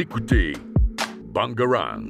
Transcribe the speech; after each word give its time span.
Écoutez 0.00 0.52
Bangarang. 1.34 2.06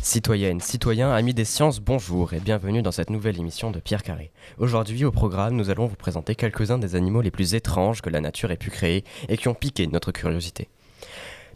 Citoyennes, 0.00 0.60
citoyens, 0.60 1.10
amis 1.10 1.34
des 1.34 1.44
sciences, 1.44 1.80
bonjour 1.80 2.34
et 2.34 2.38
bienvenue 2.38 2.82
dans 2.82 2.92
cette 2.92 3.10
nouvelle 3.10 3.40
émission 3.40 3.72
de 3.72 3.80
Pierre 3.80 4.04
Carré. 4.04 4.30
Aujourd'hui 4.58 5.04
au 5.04 5.10
programme, 5.10 5.56
nous 5.56 5.70
allons 5.70 5.86
vous 5.86 5.96
présenter 5.96 6.36
quelques-uns 6.36 6.78
des 6.78 6.94
animaux 6.94 7.20
les 7.20 7.32
plus 7.32 7.56
étranges 7.56 8.00
que 8.00 8.10
la 8.10 8.20
nature 8.20 8.52
ait 8.52 8.56
pu 8.56 8.70
créer 8.70 9.02
et 9.28 9.36
qui 9.36 9.48
ont 9.48 9.54
piqué 9.54 9.88
notre 9.88 10.12
curiosité. 10.12 10.68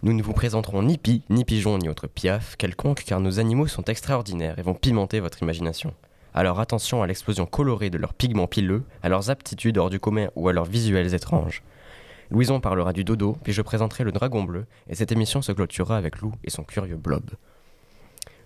Nous 0.02 0.12
ne 0.12 0.24
vous 0.24 0.32
présenterons 0.32 0.82
ni 0.82 0.98
pie, 0.98 1.22
ni 1.30 1.44
pigeon, 1.44 1.78
ni 1.78 1.88
autre 1.88 2.08
piaf 2.08 2.56
quelconque 2.56 3.04
car 3.04 3.20
nos 3.20 3.38
animaux 3.38 3.68
sont 3.68 3.84
extraordinaires 3.84 4.58
et 4.58 4.62
vont 4.62 4.74
pimenter 4.74 5.20
votre 5.20 5.40
imagination. 5.40 5.94
Alors 6.36 6.58
attention 6.58 7.00
à 7.00 7.06
l'explosion 7.06 7.46
colorée 7.46 7.90
de 7.90 7.98
leurs 7.98 8.12
pigments 8.12 8.48
pileux, 8.48 8.82
à 9.04 9.08
leurs 9.08 9.30
aptitudes 9.30 9.78
hors 9.78 9.88
du 9.88 10.00
commun 10.00 10.26
ou 10.34 10.48
à 10.48 10.52
leurs 10.52 10.64
visuels 10.64 11.14
étranges. 11.14 11.62
Louison 12.30 12.58
parlera 12.58 12.92
du 12.92 13.04
dodo, 13.04 13.36
puis 13.44 13.52
je 13.52 13.62
présenterai 13.62 14.02
le 14.02 14.10
dragon 14.10 14.42
bleu, 14.42 14.66
et 14.88 14.96
cette 14.96 15.12
émission 15.12 15.42
se 15.42 15.52
clôturera 15.52 15.96
avec 15.96 16.18
Lou 16.18 16.32
et 16.42 16.50
son 16.50 16.64
curieux 16.64 16.96
blob. 16.96 17.30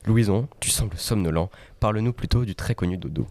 Louison, 0.05 0.49
tu 0.61 0.69
sembles 0.69 0.99
somnolent, 0.99 1.49
parle-nous 1.81 2.13
plutôt 2.13 2.45
du 2.45 2.55
très 2.55 2.75
connu 2.75 2.99
dodo. 2.99 3.27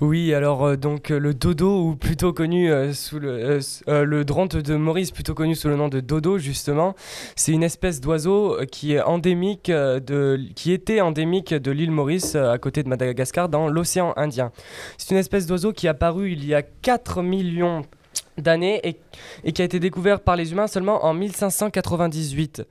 Oui, 0.00 0.34
alors 0.34 0.64
euh, 0.64 0.76
donc 0.76 1.10
euh, 1.10 1.18
le 1.18 1.34
dodo, 1.34 1.80
ou 1.80 1.96
plutôt 1.96 2.32
connu 2.32 2.72
euh, 2.72 2.92
sous 2.92 3.18
le, 3.20 4.22
dronte 4.24 4.56
de 4.56 4.74
Maurice, 4.74 5.10
plutôt 5.10 5.34
connu 5.34 5.54
sous 5.54 5.68
le 5.68 5.76
nom 5.76 5.88
de 5.88 6.00
dodo 6.00 6.38
justement, 6.38 6.94
c'est 7.36 7.52
une 7.52 7.62
espèce 7.62 8.00
d'oiseau 8.00 8.58
qui 8.70 8.94
est 8.94 9.02
endémique 9.02 9.70
de, 9.70 10.40
était 10.66 11.00
endémique 11.00 11.54
de 11.54 11.70
l'île 11.70 11.90
Maurice 11.90 12.34
à 12.34 12.58
côté 12.58 12.82
de 12.82 12.88
Madagascar 12.88 13.48
dans 13.48 13.68
l'océan 13.68 14.12
Indien. 14.16 14.50
C'est 14.96 15.10
une 15.10 15.20
espèce 15.20 15.46
d'oiseau 15.46 15.72
qui 15.72 15.86
est 15.86 15.90
apparue 15.90 16.32
il 16.32 16.46
y 16.46 16.54
a 16.54 16.62
4 16.62 17.22
millions 17.22 17.82
d'années 18.38 18.80
et, 18.84 18.96
et 19.44 19.52
qui 19.52 19.62
a 19.62 19.64
été 19.64 19.78
découvert 19.78 20.20
par 20.20 20.36
les 20.36 20.52
humains 20.52 20.66
seulement 20.66 21.04
en 21.04 21.14
1598. 21.14 22.62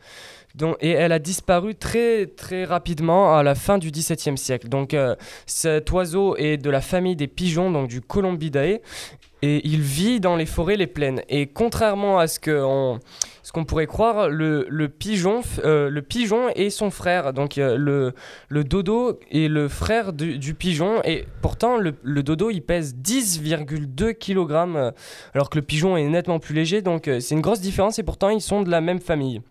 Et 0.82 0.90
elle 0.92 1.12
a 1.12 1.20
disparu 1.20 1.76
très 1.76 2.28
très 2.28 2.66
rapidement 2.66 3.36
à 3.36 3.44
la 3.44 3.56
fin 3.56 3.78
du 3.78 3.92
XVIIe 3.92 4.38
siècle. 4.38 4.68
Donc 4.68 4.94
euh, 4.94 5.16
cet 5.46 5.92
oiseau 5.92 6.36
est 6.36 6.58
de 6.58 6.70
la 6.70 6.82
famille 6.82 7.16
des 7.16 7.28
pigeons, 7.28 7.72
donc 7.72 7.88
du 7.88 8.02
Columbidae, 8.02 8.80
et 9.44 9.68
il 9.68 9.82
vit 9.82 10.20
dans 10.20 10.36
les 10.36 10.46
forêts 10.46 10.78
les 10.78 10.88
plaines. 10.88 11.22
Et 11.30 11.48
contrairement 11.48 12.20
à 12.20 12.28
ce 12.28 12.40
qu'on 12.40 13.66
pourrait 13.66 13.88
croire, 13.88 14.30
le, 14.30 14.88
pigeon, 14.88 15.42
euh, 15.64 15.90
le 15.90 16.02
pigeon 16.02 16.50
est 16.50 16.70
son 16.70 16.92
frère. 16.92 17.34
Donc 17.34 17.58
euh, 17.58 18.14
le, 18.50 18.64
dodo 18.64 19.20
est 19.32 19.48
le 19.48 19.68
frère 19.68 20.14
du, 20.14 20.54
pigeon. 20.54 21.02
Et 21.06 21.26
pourtant, 21.42 21.78
le, 21.78 21.96
le 22.04 22.24
dodo, 22.24 22.52
il 22.52 22.62
pèse 22.62 22.94
10,2 22.96 24.14
kg, 24.14 24.94
alors 25.34 25.50
que 25.50 25.58
le 25.58 25.64
pigeon 25.64 25.98
est 25.98 26.08
nettement 26.08 26.40
plus 26.40 26.54
léger. 26.54 26.82
Donc 26.82 27.06
c'est 27.06 27.34
une 27.36 27.42
grosse 27.42 27.62
différence 27.62 27.98
et 27.98 28.04
pourtant, 28.04 28.30
ils 28.30 28.42
sont 28.42 28.62
de 28.62 28.70
la 28.70 28.82
même 28.82 29.00
famille. 29.00 29.42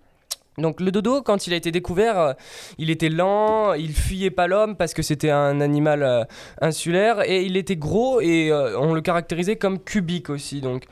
Donc 0.59 0.81
le 0.81 0.91
dodo, 0.91 1.23
quand 1.23 1.47
il 1.47 1.53
a 1.53 1.57
été 1.57 1.71
découvert, 1.71 2.19
euh, 2.19 2.33
il 2.77 2.91
était 2.91 3.09
lent, 3.09 3.73
il 3.75 3.93
fuyait 3.93 4.31
pas 4.31 4.47
l'homme 4.47 4.77
parce 4.77 4.95
que 4.95 5.01
c'était 5.03 5.31
un 5.31 5.61
animal 5.61 6.03
euh, 6.03 6.25
insulaire 6.61 7.23
et 7.29 7.43
il 7.45 7.57
était 7.57 7.77
gros 7.77 8.21
et 8.21 8.51
euh, 8.51 8.79
on 8.79 8.93
le 8.93 9.01
caractérisait 9.01 9.57
comme 9.57 9.79
cubique 9.79 10.29
aussi. 10.29 10.61
Donc 10.61 10.85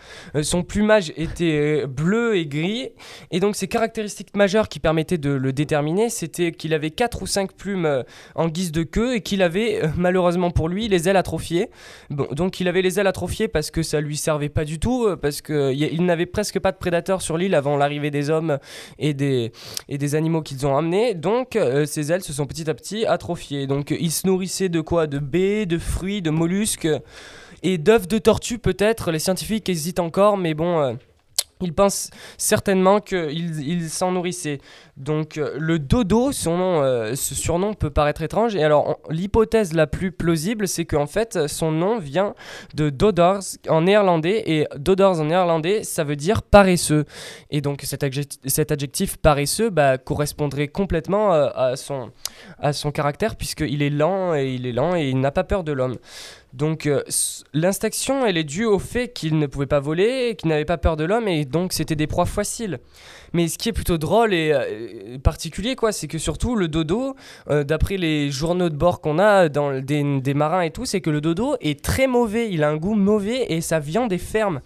son 0.42 0.62
plumage 0.62 1.12
était 1.16 1.86
bleu 1.86 2.36
et 2.36 2.46
gris 2.46 2.90
et 3.30 3.40
donc 3.40 3.56
ses 3.56 3.68
caractéristiques 3.68 4.34
majeures 4.36 4.68
qui 4.68 4.78
permettaient 4.78 5.18
de 5.18 5.30
le 5.30 5.52
déterminer, 5.52 6.08
c'était 6.08 6.52
qu'il 6.52 6.72
avait 6.72 6.90
quatre 6.90 7.22
ou 7.22 7.26
cinq 7.26 7.52
plumes 7.52 8.04
en 8.36 8.48
guise 8.48 8.72
de 8.72 8.84
queue 8.84 9.16
et 9.16 9.20
qu'il 9.22 9.42
avait 9.42 9.82
malheureusement 9.96 10.50
pour 10.50 10.68
lui 10.68 10.88
les 10.88 11.08
ailes 11.08 11.16
atrophiées. 11.16 11.68
Bon, 12.10 12.26
donc 12.30 12.60
il 12.60 12.68
avait 12.68 12.82
les 12.82 13.00
ailes 13.00 13.06
atrophiées 13.06 13.48
parce 13.48 13.70
que 13.70 13.82
ça 13.82 14.00
lui 14.00 14.16
servait 14.16 14.48
pas 14.48 14.64
du 14.64 14.78
tout 14.78 15.08
parce 15.20 15.42
que 15.42 15.72
il 15.72 15.78
y 15.78 15.84
a- 15.84 15.88
il 15.88 16.04
n'avait 16.06 16.26
presque 16.26 16.58
pas 16.60 16.72
de 16.72 16.78
prédateurs 16.78 17.22
sur 17.22 17.36
l'île 17.36 17.54
avant 17.54 17.76
l'arrivée 17.76 18.10
des 18.10 18.30
hommes 18.30 18.58
et 18.98 19.14
des 19.14 19.47
et 19.88 19.98
des 19.98 20.14
animaux 20.14 20.42
qu'ils 20.42 20.66
ont 20.66 20.76
amenés. 20.76 21.14
Donc, 21.14 21.56
euh, 21.56 21.86
ces 21.86 22.12
ailes 22.12 22.22
se 22.22 22.32
sont 22.32 22.46
petit 22.46 22.68
à 22.68 22.74
petit 22.74 23.06
atrophiées. 23.06 23.66
Donc, 23.66 23.94
ils 23.98 24.12
se 24.12 24.26
nourrissaient 24.26 24.68
de 24.68 24.80
quoi? 24.80 25.06
De 25.06 25.18
baies, 25.18 25.66
de 25.66 25.78
fruits, 25.78 26.22
de 26.22 26.30
mollusques 26.30 26.88
et 27.62 27.78
d'œufs 27.78 28.08
de 28.08 28.18
tortue 28.18 28.58
peut-être. 28.58 29.10
Les 29.10 29.18
scientifiques 29.18 29.68
hésitent 29.68 30.00
encore, 30.00 30.36
mais 30.36 30.54
bon. 30.54 30.80
euh, 30.80 30.94
ils 31.60 31.74
pensent 31.74 32.10
certainement 32.36 33.00
qu'ils 33.00 33.60
ils 33.66 33.90
s'en 33.90 34.12
nourrissaient. 34.12 34.60
Donc 34.98 35.38
euh, 35.38 35.54
le 35.58 35.78
dodo, 35.78 36.32
son 36.32 36.56
nom, 36.56 36.82
euh, 36.82 37.14
ce 37.14 37.36
surnom 37.36 37.72
peut 37.72 37.90
paraître 37.90 38.22
étrange. 38.22 38.56
Et 38.56 38.64
alors 38.64 38.98
l'hypothèse 39.08 39.72
la 39.72 39.86
plus 39.86 40.10
plausible, 40.10 40.66
c'est 40.66 40.86
qu'en 40.86 41.06
fait 41.06 41.46
son 41.46 41.70
nom 41.70 41.98
vient 41.98 42.34
de 42.74 42.90
dodors 42.90 43.42
en 43.68 43.82
néerlandais. 43.82 44.42
Et 44.46 44.66
dodors 44.76 45.20
en 45.20 45.26
néerlandais, 45.26 45.84
ça 45.84 46.02
veut 46.02 46.16
dire 46.16 46.42
paresseux. 46.42 47.04
Et 47.50 47.60
donc 47.60 47.82
cet 47.82 48.02
adjectif, 48.72 49.16
paresseux 49.18 49.70
bah, 49.70 49.98
correspondrait 49.98 50.68
complètement 50.68 51.32
euh, 51.32 51.48
à, 51.54 51.76
son, 51.76 52.90
caractère 52.90 53.36
puisqu'il 53.36 53.82
est 53.82 53.90
lent 53.90 54.34
et 54.34 54.52
il 54.52 54.66
est 54.66 54.72
lent 54.72 54.96
et 54.96 55.08
il 55.08 55.20
n'a 55.20 55.30
pas 55.30 55.44
peur 55.44 55.62
de 55.62 55.70
l'homme. 55.70 55.96
Donc 56.54 56.86
euh, 56.86 57.02
elle 57.52 58.36
est 58.36 58.44
due 58.44 58.64
au 58.64 58.78
fait 58.78 59.12
qu'il 59.12 59.38
ne 59.38 59.46
pouvait 59.46 59.66
pas 59.66 59.80
voler, 59.80 60.34
qu'il 60.36 60.48
n'avait 60.48 60.64
pas 60.64 60.78
peur 60.78 60.96
de 60.96 61.04
l'homme 61.04 61.28
et 61.28 61.44
donc 61.44 61.72
c'était 61.72 61.94
des 61.94 62.06
proies 62.06 62.26
faciles. 62.26 62.78
Mais 63.34 63.48
ce 63.48 63.58
qui 63.58 63.68
est 63.68 63.72
plutôt 63.72 63.98
drôle 63.98 64.32
euh, 64.94 65.18
particulier, 65.18 65.76
quoi, 65.76 65.92
c'est 65.92 66.08
que 66.08 66.18
surtout 66.18 66.56
le 66.56 66.68
dodo, 66.68 67.14
euh, 67.50 67.64
d'après 67.64 67.96
les 67.96 68.30
journaux 68.30 68.68
de 68.68 68.76
bord 68.76 69.00
qu'on 69.00 69.18
a 69.18 69.48
dans 69.48 69.80
des, 69.80 70.34
marins 70.34 70.62
et 70.62 70.70
tout, 70.70 70.84
c'est 70.84 71.00
que 71.00 71.10
le 71.10 71.20
dodo 71.20 71.56
est 71.60 71.82
très 71.82 72.06
mauvais, 72.06 72.50
il 72.50 72.62
a 72.62 72.68
un 72.68 72.76
goût 72.76 72.94
mauvais 72.94 73.46
et 73.48 73.60
sa 73.60 73.78
viande 73.80 74.12
est 74.12 74.18
ferme. 74.18 74.60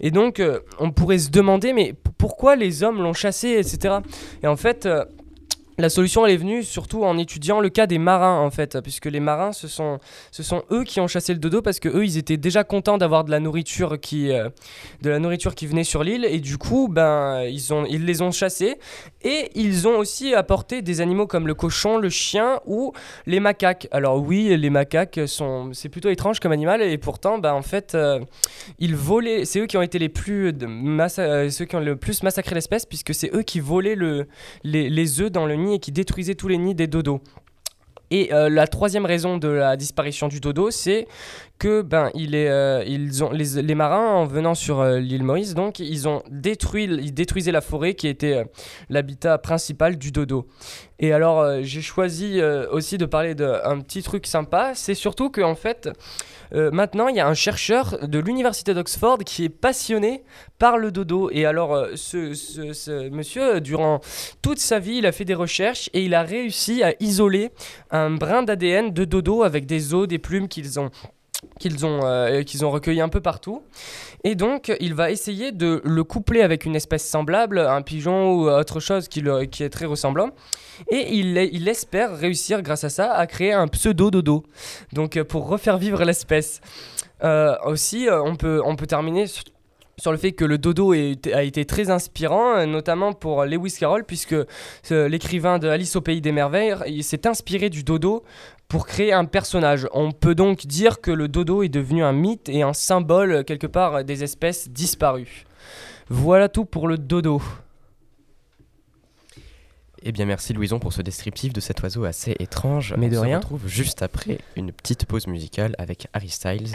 Et 0.00 0.10
donc 0.10 0.40
euh, 0.40 0.60
on 0.78 0.90
pourrait 0.90 1.18
se 1.18 1.30
demander, 1.30 1.72
mais 1.72 1.94
pourquoi 2.18 2.56
les 2.56 2.82
hommes 2.82 3.02
l'ont 3.02 3.12
chassé, 3.12 3.50
etc. 3.58 3.96
Et 4.42 4.46
en 4.46 4.56
fait... 4.56 4.88
euh, 5.78 5.82
la 5.82 5.88
solution, 5.88 6.26
elle 6.26 6.32
est 6.32 6.36
venue 6.36 6.62
surtout 6.62 7.04
en 7.04 7.18
étudiant 7.18 7.60
le 7.60 7.68
cas 7.68 7.86
des 7.86 7.98
marins, 7.98 8.38
en 8.38 8.50
fait, 8.50 8.80
puisque 8.82 9.06
les 9.06 9.20
marins, 9.20 9.52
ce 9.52 9.68
sont, 9.68 9.98
ce 10.30 10.42
sont 10.42 10.62
eux 10.70 10.84
qui 10.84 11.00
ont 11.00 11.06
chassé 11.06 11.32
le 11.32 11.38
dodo 11.38 11.62
parce 11.62 11.80
que 11.80 11.88
eux, 11.88 12.04
ils 12.04 12.18
étaient 12.18 12.36
déjà 12.36 12.64
contents 12.64 12.98
d'avoir 12.98 13.24
de 13.24 13.30
la 13.30 13.40
nourriture 13.40 13.98
qui, 14.00 14.30
euh, 14.32 14.48
de 15.02 15.10
la 15.10 15.18
nourriture 15.18 15.54
qui 15.54 15.66
venait 15.66 15.84
sur 15.84 16.04
l'île, 16.04 16.24
et 16.24 16.40
du 16.40 16.58
coup, 16.58 16.88
ben, 16.90 17.42
ils, 17.42 17.72
ont, 17.72 17.84
ils 17.86 18.04
les 18.04 18.22
ont 18.22 18.30
chassés, 18.30 18.78
et 19.22 19.50
ils 19.54 19.88
ont 19.88 19.98
aussi 19.98 20.34
apporté 20.34 20.82
des 20.82 21.00
animaux 21.00 21.26
comme 21.26 21.46
le 21.46 21.54
cochon, 21.54 21.98
le 21.98 22.10
chien 22.10 22.60
ou 22.66 22.92
les 23.26 23.40
macaques. 23.40 23.88
Alors 23.90 24.20
oui, 24.22 24.56
les 24.56 24.70
macaques 24.70 25.20
sont, 25.26 25.70
c'est 25.72 25.88
plutôt 25.88 26.08
étrange 26.08 26.40
comme 26.40 26.52
animal, 26.52 26.82
et 26.82 26.98
pourtant, 26.98 27.38
ben, 27.38 27.52
en 27.52 27.62
fait, 27.62 27.94
euh, 27.94 28.20
ils 28.78 28.96
volaient, 28.96 29.44
c'est 29.44 29.60
eux 29.60 29.66
qui 29.66 29.76
ont 29.76 29.82
été 29.82 29.98
les 29.98 30.08
plus, 30.08 30.52
de 30.52 30.66
massa- 30.66 31.22
euh, 31.22 31.50
ceux 31.50 31.64
qui 31.64 31.76
ont 31.76 31.80
le 31.80 31.96
plus 31.96 32.22
massacré 32.22 32.54
l'espèce, 32.54 32.86
puisque 32.86 33.14
c'est 33.14 33.34
eux 33.34 33.42
qui 33.42 33.60
volaient 33.60 33.94
le, 33.94 34.26
les, 34.64 34.90
les 34.90 35.20
œufs 35.20 35.30
dans 35.30 35.46
le 35.46 35.56
et 35.70 35.78
qui 35.78 35.92
détruisaient 35.92 36.34
tous 36.34 36.48
les 36.48 36.58
nids 36.58 36.74
des 36.74 36.86
dodos. 36.86 37.20
Et 38.10 38.32
euh, 38.34 38.50
la 38.50 38.66
troisième 38.66 39.06
raison 39.06 39.38
de 39.38 39.48
la 39.48 39.76
disparition 39.76 40.28
du 40.28 40.38
dodo, 40.38 40.70
c'est 40.70 41.06
que 41.58 41.82
ben 41.82 42.10
euh, 42.16 42.84
ils 42.86 43.22
ont 43.22 43.30
les, 43.30 43.74
marins 43.76 44.14
en 44.14 44.24
venant 44.26 44.56
sur 44.56 44.80
euh, 44.80 44.98
l'île 44.98 45.22
Maurice, 45.22 45.54
donc 45.54 45.78
ils 45.78 46.08
ont 46.08 46.22
détruit, 46.28 46.84
ils 46.84 47.14
détruisaient 47.14 47.52
la 47.52 47.60
forêt 47.60 47.94
qui 47.94 48.08
était 48.08 48.38
euh, 48.38 48.44
l'habitat 48.90 49.38
principal 49.38 49.96
du 49.96 50.10
dodo. 50.10 50.48
Et 50.98 51.12
alors 51.12 51.62
j'ai 51.62 51.80
choisi 51.80 52.40
aussi 52.70 52.96
de 52.96 53.06
parler 53.06 53.34
d'un 53.34 53.80
petit 53.80 54.04
truc 54.04 54.24
sympa, 54.24 54.72
c'est 54.76 54.94
surtout 54.94 55.30
que 55.30 55.40
en 55.40 55.56
fait 55.56 55.90
maintenant 56.52 57.08
il 57.08 57.16
y 57.16 57.20
a 57.20 57.26
un 57.26 57.34
chercheur 57.34 57.98
de 58.06 58.20
l'université 58.20 58.72
d'Oxford 58.72 59.18
qui 59.26 59.46
est 59.46 59.48
passionné 59.48 60.22
par 60.60 60.78
le 60.78 60.92
dodo. 60.92 61.28
Et 61.32 61.44
alors 61.44 61.88
ce 61.96 63.08
monsieur 63.08 63.60
durant 63.60 64.00
toute 64.42 64.60
sa 64.60 64.78
vie 64.78 64.98
il 64.98 65.06
a 65.06 65.10
fait 65.10 65.24
des 65.24 65.34
recherches 65.34 65.90
et 65.92 66.04
il 66.04 66.14
a 66.14 66.22
réussi 66.22 66.84
à 66.84 66.94
isoler 67.00 67.50
un 67.90 68.10
brin 68.10 68.44
d'ADN 68.44 68.92
de 68.92 69.04
dodo 69.04 69.42
avec 69.42 69.66
des 69.66 69.94
os, 69.94 70.06
des 70.06 70.20
plumes 70.20 70.46
qu'ils 70.46 70.78
ont 70.78 70.92
qu'ils 71.58 71.86
ont, 71.86 72.00
euh, 72.04 72.42
qu'ils 72.42 72.64
ont 72.64 72.70
recueilli 72.70 73.00
un 73.00 73.08
peu 73.08 73.20
partout. 73.20 73.62
Et 74.24 74.34
donc, 74.34 74.72
il 74.80 74.94
va 74.94 75.10
essayer 75.10 75.52
de 75.52 75.80
le 75.84 76.04
coupler 76.04 76.42
avec 76.42 76.64
une 76.64 76.76
espèce 76.76 77.08
semblable, 77.08 77.58
un 77.58 77.82
pigeon 77.82 78.32
ou 78.32 78.48
autre 78.48 78.80
chose 78.80 79.08
qui, 79.08 79.22
qui 79.50 79.62
est 79.64 79.70
très 79.70 79.86
ressemblant. 79.86 80.30
Et 80.90 81.14
il, 81.14 81.36
il 81.36 81.68
espère 81.68 82.16
réussir, 82.16 82.62
grâce 82.62 82.84
à 82.84 82.88
ça, 82.88 83.12
à 83.12 83.26
créer 83.26 83.52
un 83.52 83.68
pseudo-dodo. 83.68 84.44
Donc, 84.92 85.16
euh, 85.16 85.24
pour 85.24 85.48
refaire 85.48 85.78
vivre 85.78 86.04
l'espèce. 86.04 86.60
Euh, 87.24 87.54
aussi, 87.64 88.08
on, 88.10 88.34
peut, 88.34 88.60
on 88.64 88.74
peut 88.74 88.86
terminer 88.86 89.26
sur, 90.02 90.10
le 90.10 90.18
fait 90.18 90.32
que 90.32 90.44
le 90.44 90.58
dodo 90.58 90.94
est- 90.94 91.32
a 91.32 91.44
été 91.44 91.64
très 91.64 91.88
inspirant, 91.90 92.56
euh, 92.56 92.66
notamment 92.66 93.12
pour 93.12 93.44
Lewis 93.44 93.76
Carroll, 93.78 94.04
puisque 94.04 94.34
l'écrivain 94.90 95.58
de 95.60 95.68
Alice 95.68 95.94
au 95.94 96.00
Pays 96.00 96.20
des 96.20 96.32
Merveilles 96.32 96.74
il 96.88 97.04
s'est 97.04 97.26
inspiré 97.26 97.70
du 97.70 97.84
dodo 97.84 98.24
pour 98.66 98.86
créer 98.86 99.12
un 99.12 99.24
personnage. 99.26 99.86
On 99.92 100.10
peut 100.12 100.34
donc 100.34 100.66
dire 100.66 101.00
que 101.00 101.10
le 101.12 101.28
dodo 101.28 101.62
est 101.62 101.68
devenu 101.68 102.02
un 102.02 102.12
mythe 102.12 102.48
et 102.48 102.62
un 102.62 102.72
symbole, 102.72 103.32
euh, 103.32 103.42
quelque 103.44 103.66
part, 103.68 103.94
euh, 103.96 104.02
des 104.02 104.24
espèces 104.24 104.68
disparues. 104.70 105.44
Voilà 106.08 106.48
tout 106.48 106.64
pour 106.64 106.88
le 106.88 106.98
dodo. 106.98 107.40
Eh 110.02 110.10
bien, 110.10 110.24
merci 110.24 110.52
Louison 110.52 110.80
pour 110.80 110.92
ce 110.92 111.00
descriptif 111.00 111.52
de 111.52 111.60
cet 111.60 111.80
oiseau 111.82 112.04
assez 112.04 112.34
étrange. 112.40 112.92
Mais 112.98 113.06
On 113.06 113.10
de 113.10 113.14
se 113.14 113.20
rien. 113.20 113.36
retrouve 113.38 113.68
juste 113.68 114.02
après 114.02 114.38
une 114.56 114.72
petite 114.72 115.06
pause 115.06 115.28
musicale 115.28 115.76
avec 115.78 116.08
Harry 116.12 116.28
Styles. 116.28 116.72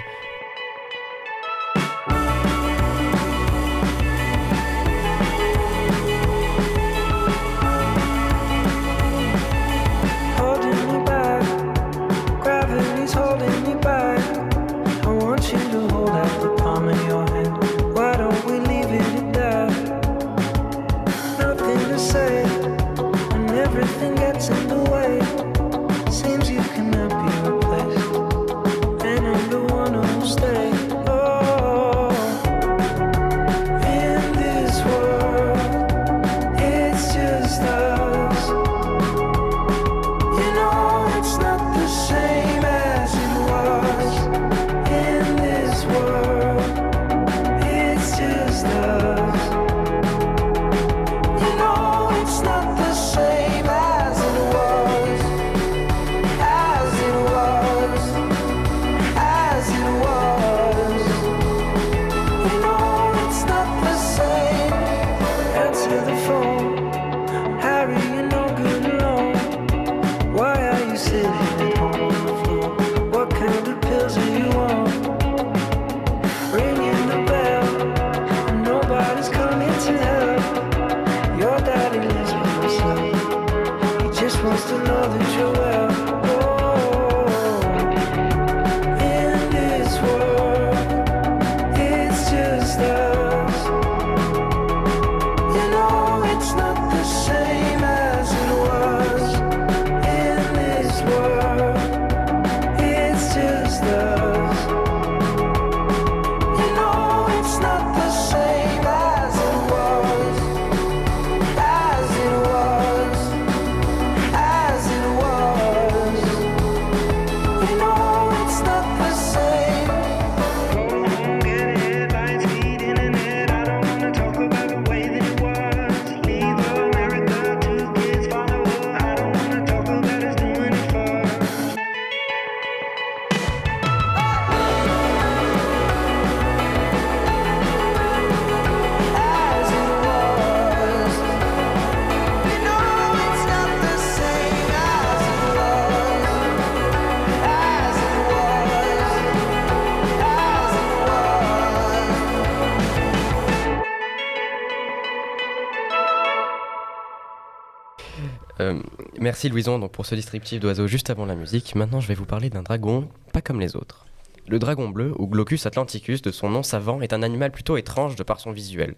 Merci 159.19 159.49
Louison 159.49 159.79
donc, 159.79 159.91
pour 159.91 160.05
ce 160.05 160.15
descriptif 160.15 160.59
d'oiseau 160.59 160.87
juste 160.87 161.09
avant 161.09 161.25
la 161.25 161.35
musique. 161.35 161.75
Maintenant, 161.75 161.99
je 161.99 162.07
vais 162.07 162.13
vous 162.13 162.25
parler 162.25 162.49
d'un 162.49 162.63
dragon 162.63 163.07
pas 163.33 163.41
comme 163.41 163.59
les 163.59 163.75
autres. 163.75 164.05
Le 164.47 164.59
dragon 164.59 164.89
bleu, 164.89 165.13
ou 165.17 165.27
Glaucus 165.27 165.65
atlanticus 165.65 166.21
de 166.21 166.31
son 166.31 166.49
nom 166.49 166.63
savant, 166.63 167.01
est 167.01 167.13
un 167.13 167.21
animal 167.21 167.51
plutôt 167.51 167.75
étrange 167.75 168.15
de 168.15 168.23
par 168.23 168.39
son 168.39 168.51
visuel. 168.51 168.95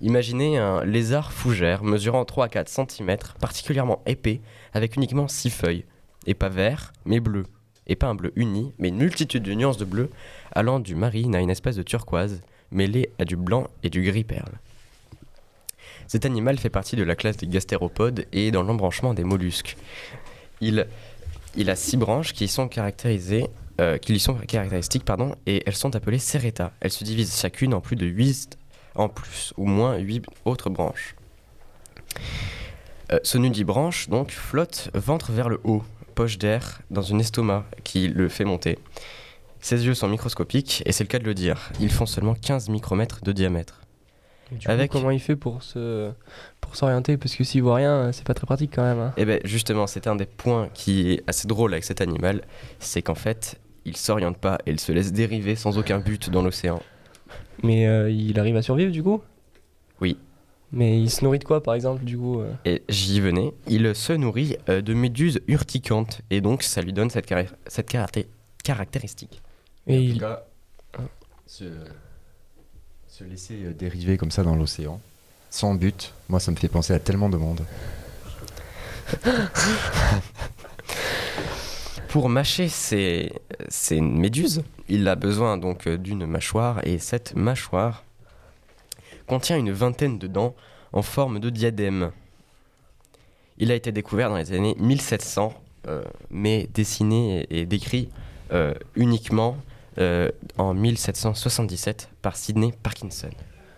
Imaginez 0.00 0.58
un 0.58 0.84
lézard 0.84 1.32
fougère 1.32 1.84
mesurant 1.84 2.24
3 2.24 2.46
à 2.46 2.48
4 2.48 2.68
cm, 2.68 3.16
particulièrement 3.40 4.02
épais, 4.06 4.40
avec 4.72 4.96
uniquement 4.96 5.28
6 5.28 5.50
feuilles. 5.50 5.84
Et 6.26 6.34
pas 6.34 6.48
vert, 6.48 6.92
mais 7.04 7.20
bleu. 7.20 7.44
Et 7.86 7.96
pas 7.96 8.08
un 8.08 8.14
bleu 8.14 8.32
uni, 8.34 8.72
mais 8.78 8.88
une 8.88 8.98
multitude 8.98 9.44
de 9.44 9.54
nuances 9.54 9.78
de 9.78 9.84
bleu, 9.84 10.10
allant 10.52 10.80
du 10.80 10.94
marine 10.94 11.34
à 11.36 11.40
une 11.40 11.50
espèce 11.50 11.76
de 11.76 11.82
turquoise, 11.82 12.42
mêlée 12.70 13.10
à 13.18 13.24
du 13.24 13.36
blanc 13.36 13.68
et 13.82 13.90
du 13.90 14.02
gris 14.02 14.24
perle. 14.24 14.58
Cet 16.08 16.24
animal 16.24 16.58
fait 16.58 16.70
partie 16.70 16.96
de 16.96 17.02
la 17.02 17.14
classe 17.14 17.36
des 17.36 17.46
gastéropodes 17.46 18.24
et 18.32 18.50
dans 18.50 18.62
l'embranchement 18.62 19.12
des 19.12 19.24
mollusques. 19.24 19.76
Il, 20.62 20.86
a 21.68 21.76
six 21.76 21.98
branches 21.98 22.32
qui 22.32 22.48
sont 22.48 22.66
caractérisées, 22.66 23.46
euh, 23.78 23.98
qui 23.98 24.12
lui 24.12 24.18
sont 24.18 24.34
caractéristiques, 24.34 25.04
pardon, 25.04 25.34
et 25.44 25.62
elles 25.66 25.76
sont 25.76 25.94
appelées 25.94 26.18
serreta. 26.18 26.72
Elles 26.80 26.92
se 26.92 27.04
divisent 27.04 27.38
chacune 27.38 27.74
en 27.74 27.82
plus 27.82 27.94
de 27.94 28.06
8, 28.06 28.56
en 28.94 29.10
plus 29.10 29.52
ou 29.58 29.66
moins 29.66 29.98
8 29.98 30.24
autres 30.46 30.70
branches. 30.70 31.14
Euh, 33.12 33.18
ce 33.22 33.36
nudibranche 33.36 34.08
donc 34.08 34.30
flotte 34.30 34.90
ventre 34.94 35.30
vers 35.32 35.50
le 35.50 35.60
haut, 35.64 35.84
poche 36.14 36.38
d'air 36.38 36.80
dans 36.90 37.02
une 37.02 37.20
estomac 37.20 37.66
qui 37.84 38.08
le 38.08 38.30
fait 38.30 38.46
monter. 38.46 38.78
Ses 39.60 39.84
yeux 39.84 39.94
sont 39.94 40.08
microscopiques 40.08 40.82
et 40.86 40.92
c'est 40.92 41.04
le 41.04 41.08
cas 41.08 41.18
de 41.18 41.24
le 41.24 41.34
dire. 41.34 41.70
Ils 41.80 41.92
font 41.92 42.06
seulement 42.06 42.34
15 42.34 42.70
micromètres 42.70 43.22
de 43.22 43.32
diamètre. 43.32 43.82
Du 44.52 44.66
coup, 44.66 44.72
Avec- 44.72 44.90
comment 44.90 45.10
il 45.10 45.20
fait 45.20 45.36
pour 45.36 45.62
se 45.62 46.10
pour 46.60 46.74
s'orienter? 46.76 47.16
Parce 47.16 47.34
que 47.36 47.44
s'il 47.44 47.62
voit 47.62 47.76
rien, 47.76 48.12
c'est 48.12 48.26
pas 48.26 48.34
très 48.34 48.46
pratique 48.46 48.72
quand 48.74 48.82
même. 48.82 48.98
hein. 48.98 49.12
Et 49.16 49.24
bien 49.24 49.38
justement, 49.44 49.86
c'est 49.86 50.06
un 50.06 50.16
des 50.16 50.26
points 50.26 50.68
qui 50.74 51.12
est 51.12 51.22
assez 51.26 51.46
drôle 51.46 51.72
avec 51.72 51.84
cet 51.84 52.00
animal, 52.00 52.42
c'est 52.78 53.02
qu'en 53.02 53.14
fait, 53.14 53.60
il 53.84 53.96
s'oriente 53.96 54.38
pas 54.38 54.58
et 54.66 54.70
il 54.70 54.80
se 54.80 54.90
laisse 54.92 55.12
dériver 55.12 55.54
sans 55.56 55.76
aucun 55.78 55.98
but 55.98 56.30
dans 56.30 56.42
l'océan. 56.42 56.80
Mais 57.62 57.86
euh, 57.86 58.10
il 58.10 58.38
arrive 58.38 58.56
à 58.56 58.62
survivre 58.62 58.92
du 58.92 59.02
coup? 59.02 59.20
Oui. 60.00 60.16
Mais 60.70 61.00
il 61.00 61.10
se 61.10 61.24
nourrit 61.24 61.38
de 61.38 61.44
quoi 61.44 61.62
par 61.62 61.74
exemple 61.74 62.04
du 62.04 62.16
coup 62.18 62.40
euh? 62.40 62.52
Et 62.66 62.82
j'y 62.88 63.20
venais, 63.20 63.54
il 63.66 63.94
se 63.94 64.12
nourrit 64.12 64.56
euh, 64.68 64.82
de 64.82 64.92
méduses 64.94 65.40
urticantes 65.48 66.20
et 66.30 66.40
donc 66.42 66.62
ça 66.62 66.82
lui 66.82 66.92
donne 66.92 67.08
cette, 67.10 67.26
caracté- 67.26 67.54
cette 67.66 67.90
caracté- 67.90 68.28
caractéristique. 68.64 69.40
Et 69.86 69.96
en 69.96 70.00
il... 70.00 70.12
tout 70.14 70.20
cas, 70.20 70.44
se, 71.46 71.64
se 73.18 73.24
laisser 73.24 73.64
euh, 73.64 73.72
dériver 73.72 74.16
comme 74.16 74.30
ça 74.30 74.44
dans 74.44 74.54
l'océan, 74.54 75.00
sans 75.50 75.74
but, 75.74 76.14
moi 76.28 76.38
ça 76.38 76.52
me 76.52 76.56
fait 76.56 76.68
penser 76.68 76.92
à 76.92 77.00
tellement 77.00 77.28
de 77.28 77.36
monde. 77.36 77.64
Pour 82.08 82.28
mâcher 82.28 82.68
ces, 82.68 83.32
méduses, 83.90 84.62
il 84.88 85.08
a 85.08 85.16
besoin 85.16 85.58
donc 85.58 85.88
euh, 85.88 85.98
d'une 85.98 86.26
mâchoire 86.26 86.80
et 86.86 87.00
cette 87.00 87.34
mâchoire 87.34 88.04
contient 89.26 89.56
une 89.56 89.72
vingtaine 89.72 90.20
de 90.20 90.28
dents 90.28 90.54
en 90.92 91.02
forme 91.02 91.40
de 91.40 91.50
diadème. 91.50 92.12
Il 93.58 93.72
a 93.72 93.74
été 93.74 93.90
découvert 93.90 94.28
dans 94.28 94.36
les 94.36 94.52
années 94.52 94.76
1700, 94.78 95.60
euh, 95.88 96.04
mais 96.30 96.68
dessiné 96.72 97.48
et, 97.50 97.66
décrit 97.66 98.10
uniquement 98.94 99.58
en 100.58 100.74
1777 100.74 102.10
par 102.22 102.36
Sidney 102.36 102.72
Parkinson. 102.82 103.30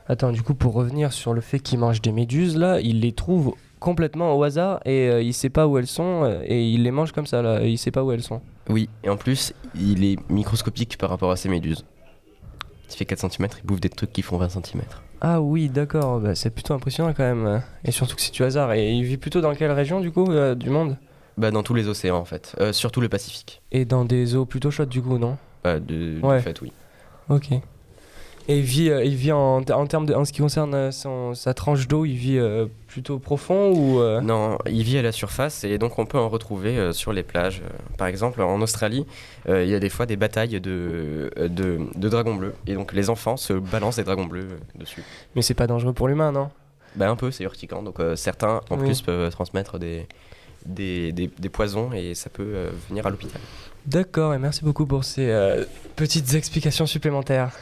Attends, 0.08 0.32
du 0.32 0.42
coup 0.42 0.54
pour 0.54 0.74
revenir 0.74 1.12
sur 1.12 1.34
le 1.34 1.40
fait 1.40 1.60
qu'il 1.60 1.78
mange 1.78 2.02
des 2.02 2.12
méduses 2.12 2.56
là, 2.56 2.80
il 2.80 3.00
les 3.00 3.12
trouve 3.12 3.54
complètement 3.78 4.34
au 4.36 4.42
hasard 4.42 4.80
et 4.84 5.08
euh, 5.08 5.22
il 5.22 5.32
sait 5.32 5.48
pas 5.50 5.66
où 5.66 5.78
elles 5.78 5.86
sont 5.86 6.24
euh, 6.24 6.42
et 6.44 6.68
il 6.68 6.82
les 6.82 6.90
mange 6.90 7.12
comme 7.12 7.26
ça 7.26 7.40
là, 7.42 7.62
et 7.62 7.68
il 7.70 7.78
sait 7.78 7.90
pas 7.90 8.02
où 8.04 8.12
elles 8.12 8.22
sont. 8.22 8.42
Oui, 8.68 8.88
et 9.04 9.08
en 9.08 9.16
plus, 9.16 9.54
il 9.74 10.04
est 10.04 10.18
microscopique 10.30 10.98
par 10.98 11.10
rapport 11.10 11.30
à 11.30 11.36
ces 11.36 11.48
méduses. 11.48 11.84
Il 12.90 12.96
fait 12.96 13.04
4 13.06 13.30
cm, 13.30 13.48
il 13.62 13.66
bouffe 13.66 13.80
des 13.80 13.88
trucs 13.88 14.12
qui 14.12 14.22
font 14.22 14.36
20 14.36 14.48
cm. 14.50 14.82
Ah 15.22 15.40
oui, 15.40 15.68
d'accord, 15.68 16.18
bah, 16.20 16.34
c'est 16.34 16.50
plutôt 16.50 16.74
impressionnant 16.74 17.12
quand 17.16 17.22
même. 17.22 17.46
euh, 17.46 17.58
Et 17.84 17.92
surtout 17.92 18.16
que 18.16 18.20
c'est 18.22 18.32
du 18.34 18.42
hasard. 18.42 18.72
Et 18.72 18.90
il 18.92 19.04
vit 19.04 19.16
plutôt 19.16 19.40
dans 19.40 19.54
quelle 19.54 19.70
région 19.72 20.00
du 20.00 20.10
coup 20.10 20.30
euh, 20.30 20.54
du 20.54 20.70
monde? 20.70 20.96
Bah, 21.38 21.50
dans 21.50 21.62
tous 21.62 21.74
les 21.74 21.88
océans 21.88 22.16
en 22.18 22.24
fait, 22.24 22.54
Euh, 22.60 22.72
surtout 22.72 23.00
le 23.00 23.08
Pacifique. 23.08 23.62
Et 23.70 23.84
dans 23.84 24.04
des 24.04 24.34
eaux 24.34 24.44
plutôt 24.44 24.70
chaudes 24.70 24.88
du 24.88 25.00
coup, 25.02 25.18
non? 25.18 25.38
Bah, 25.64 25.78
de, 25.78 26.20
fait, 26.42 26.60
oui. 26.62 26.72
Ok. 27.28 27.52
Et 28.48 28.56
il 28.58 28.64
vit, 28.64 28.90
euh, 28.90 29.04
il 29.04 29.14
vit 29.14 29.30
en, 29.30 29.58
en 29.58 29.86
termes 29.86 30.06
de, 30.06 30.14
en 30.14 30.24
ce 30.24 30.32
qui 30.32 30.40
concerne 30.40 30.74
euh, 30.74 30.90
son- 30.90 31.34
sa 31.34 31.54
tranche 31.54 31.86
d'eau, 31.86 32.04
il 32.04 32.14
vit 32.16 32.38
euh, 32.38 32.66
plutôt 32.88 33.18
profond 33.20 33.70
ou 33.70 34.00
Non, 34.22 34.58
il 34.66 34.82
vit 34.82 34.98
à 34.98 35.02
la 35.02 35.12
surface 35.12 35.62
et 35.62 35.78
donc 35.78 35.98
on 35.98 36.06
peut 36.06 36.18
en 36.18 36.28
retrouver 36.28 36.92
sur 36.92 37.12
les 37.12 37.22
plages. 37.22 37.62
Par 37.98 38.08
exemple, 38.08 38.40
en 38.42 38.60
Australie, 38.62 39.06
il 39.48 39.66
y 39.68 39.74
a 39.74 39.78
des 39.78 39.90
fois 39.90 40.06
des 40.06 40.16
batailles 40.16 40.60
de, 40.60 41.30
de, 41.36 41.78
de 41.94 42.08
dragons 42.08 42.34
bleus. 42.34 42.54
Et 42.66 42.74
donc 42.74 42.92
les 42.92 43.08
enfants 43.10 43.36
se 43.36 43.52
balancent 43.52 43.96
des 43.96 44.04
dragons 44.04 44.26
bleus 44.26 44.48
dessus. 44.74 45.04
Mais 45.36 45.42
c'est 45.42 45.54
pas 45.54 45.66
dangereux 45.68 45.92
pour 45.92 46.08
l'humain, 46.08 46.32
non? 46.32 46.50
Bah, 46.96 47.08
un 47.08 47.14
peu, 47.14 47.30
c'est 47.30 47.44
urticant. 47.44 47.84
Donc 47.84 48.00
euh, 48.00 48.16
certains 48.16 48.62
en 48.70 48.76
Oui. 48.78 48.86
plus 48.86 49.02
peuvent 49.02 49.30
transmettre 49.30 49.78
des, 49.78 50.08
des, 50.70 51.12
des- 51.12 51.30
des 51.38 51.48
poisons 51.48 51.92
et 51.92 52.14
ça 52.14 52.30
peut 52.30 52.52
euh, 52.54 52.70
venir 52.88 53.06
à 53.06 53.10
l'hôpital. 53.10 53.40
D'accord, 53.86 54.34
et 54.34 54.38
merci 54.38 54.64
beaucoup 54.64 54.86
pour 54.86 55.04
ces 55.04 55.28
euh, 55.30 55.64
petites 55.96 56.34
explications 56.34 56.86
supplémentaires. 56.86 57.52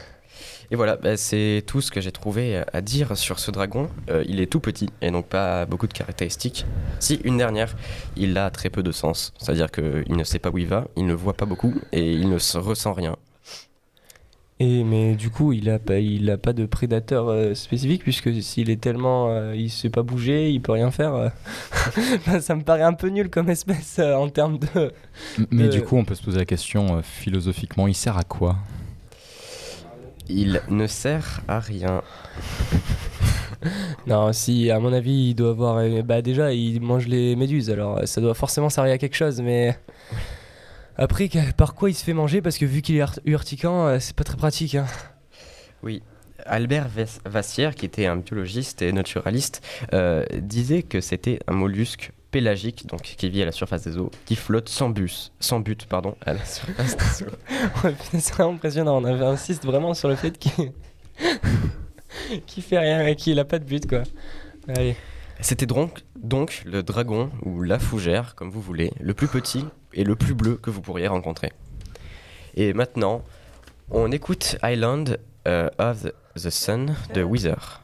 Et 0.71 0.75
voilà, 0.75 0.97
bah, 0.97 1.17
c'est 1.17 1.63
tout 1.65 1.81
ce 1.81 1.89
que 1.91 1.99
j'ai 1.99 2.11
trouvé 2.11 2.57
euh, 2.57 2.63
à 2.73 2.81
dire 2.81 3.17
sur 3.17 3.39
ce 3.39 3.49
dragon. 3.49 3.89
Euh, 4.09 4.23
il 4.27 4.39
est 4.39 4.45
tout 4.45 4.59
petit 4.59 4.87
et 5.01 5.09
donc 5.09 5.25
pas 5.25 5.65
beaucoup 5.65 5.87
de 5.87 5.93
caractéristiques. 5.93 6.65
Si, 6.99 7.19
une 7.23 7.37
dernière, 7.37 7.75
il 8.15 8.37
a 8.37 8.51
très 8.51 8.69
peu 8.69 8.83
de 8.83 8.91
sens. 8.91 9.33
C'est-à-dire 9.39 9.71
qu'il 9.71 10.15
ne 10.15 10.23
sait 10.23 10.37
pas 10.39 10.49
où 10.51 10.57
il 10.59 10.67
va, 10.67 10.87
il 10.95 11.05
ne 11.07 11.13
voit 11.13 11.33
pas 11.33 11.45
beaucoup 11.47 11.73
et 11.91 12.11
il 12.11 12.29
ne 12.29 12.37
se 12.37 12.57
ressent 12.59 12.93
rien. 12.93 13.15
Et 14.61 14.83
mais 14.83 15.15
du 15.15 15.29
coup, 15.29 15.53
il 15.53 15.69
a 15.69 15.79
pas, 15.79 15.99
il 15.99 16.29
a 16.29 16.37
pas 16.37 16.51
de 16.51 16.65
prédateur 16.65 17.29
euh, 17.29 17.53
spécifique 17.53 18.03
puisque 18.03 18.29
s'il 18.43 18.69
est 18.69 18.81
tellement, 18.81 19.29
euh, 19.29 19.55
il 19.55 19.69
sait 19.69 19.89
pas 19.89 20.03
bouger, 20.03 20.49
il 20.51 20.61
peut 20.61 20.73
rien 20.73 20.91
faire. 20.91 21.13
euh. 21.15 21.29
Ben, 22.27 22.41
ça 22.41 22.55
me 22.55 22.61
paraît 22.63 22.81
un 22.83 22.91
peu 22.93 23.07
nul 23.07 23.29
comme 23.29 23.49
espèce 23.49 23.99
euh, 23.99 24.15
en 24.15 24.27
termes 24.27 24.59
de. 24.59 24.91
M- 25.37 25.47
Mais 25.51 25.69
du 25.69 25.81
coup, 25.81 25.95
on 25.95 26.03
peut 26.03 26.15
se 26.15 26.23
poser 26.23 26.39
la 26.39 26.45
question 26.45 26.97
euh, 26.97 27.01
philosophiquement, 27.01 27.87
il 27.87 27.95
sert 27.95 28.17
à 28.17 28.23
quoi? 28.23 28.57
Il 30.27 30.61
ne 30.69 30.87
sert 30.87 31.41
à 31.47 31.59
rien. 31.59 32.01
Non, 34.07 34.31
si 34.31 34.71
à 34.71 34.79
mon 34.79 34.93
avis, 34.93 35.29
il 35.31 35.35
doit 35.35 35.49
avoir, 35.49 35.77
euh, 35.79 36.01
bah 36.01 36.21
déjà, 36.21 36.53
il 36.53 36.81
mange 36.81 37.07
les 37.07 37.35
méduses, 37.35 37.69
alors 37.69 37.97
euh, 37.97 38.05
ça 38.05 38.21
doit 38.21 38.33
forcément 38.33 38.69
servir 38.69 38.93
à 38.93 38.97
quelque 38.97 39.17
chose, 39.17 39.41
mais. 39.41 39.77
Après, 40.99 41.29
par 41.57 41.73
quoi 41.75 41.89
il 41.89 41.93
se 41.93 42.03
fait 42.03 42.13
manger? 42.13 42.41
Parce 42.41 42.57
que 42.57 42.65
vu 42.65 42.81
qu'il 42.81 42.95
est 42.95 42.99
ur- 42.99 43.19
urticant, 43.25 43.87
euh, 43.87 43.97
c'est 43.99 44.15
pas 44.15 44.23
très 44.25 44.37
pratique. 44.37 44.75
hein. 44.75 44.85
Oui. 45.81 46.03
Albert 46.45 46.87
Vass- 46.89 47.19
Vassière, 47.25 47.73
qui 47.73 47.85
était 47.85 48.05
un 48.05 48.17
biologiste 48.17 48.81
et 48.81 48.91
naturaliste, 48.91 49.61
euh, 49.93 50.25
disait 50.39 50.83
que 50.83 50.99
c'était 51.01 51.39
un 51.47 51.53
mollusque 51.53 52.11
pélagique, 52.31 52.85
donc 52.87 53.01
qui 53.01 53.29
vit 53.29 53.41
à 53.41 53.45
la 53.45 53.51
surface 53.51 53.83
des 53.83 53.97
eaux, 53.97 54.11
qui 54.25 54.35
flotte 54.35 54.69
sans 54.69 54.89
bus, 54.89 55.31
sans 55.39 55.59
but, 55.59 55.85
pardon, 55.85 56.15
à 56.25 56.33
la 56.33 56.43
surface 56.45 56.95
des 56.97 57.23
eaux. 57.25 57.91
C'est 58.19 58.33
vraiment 58.33 58.53
impressionnant. 58.53 58.97
On 59.01 59.05
insiste 59.05 59.65
vraiment 59.65 59.93
sur 59.93 60.09
le 60.09 60.15
fait 60.15 60.37
qu'il 60.37 60.71
qu'il 62.45 62.63
fait 62.63 62.77
rien 62.79 63.05
et 63.07 63.15
qu'il 63.15 63.39
a 63.39 63.45
pas 63.45 63.59
de 63.59 63.65
but, 63.65 63.87
quoi. 63.87 64.03
Allez. 64.67 64.95
C'était 65.41 65.65
donc, 65.65 66.63
le 66.65 66.83
dragon, 66.83 67.31
ou 67.43 67.61
la 67.63 67.79
fougère, 67.79 68.35
comme 68.35 68.49
vous 68.49 68.61
voulez, 68.61 68.91
le 68.99 69.13
plus 69.13 69.27
petit 69.27 69.65
et 69.93 70.03
le 70.03 70.15
plus 70.15 70.33
bleu 70.33 70.55
que 70.55 70.69
vous 70.69 70.81
pourriez 70.81 71.07
rencontrer. 71.07 71.51
Et 72.55 72.73
maintenant, 72.73 73.23
on 73.89 74.11
écoute 74.11 74.57
Island 74.63 75.17
euh, 75.47 75.69
of 75.77 76.03
the, 76.03 76.13
the 76.35 76.49
Sun 76.49 76.95
de 77.13 77.23
Weezer. 77.23 77.83